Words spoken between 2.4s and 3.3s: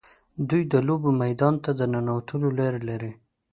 لارې لري.